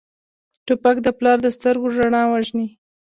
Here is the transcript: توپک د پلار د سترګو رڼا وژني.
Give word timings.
توپک 0.65 0.95
د 1.03 1.07
پلار 1.17 1.37
د 1.43 1.47
سترګو 1.57 1.87
رڼا 1.97 2.23
وژني. 2.31 2.67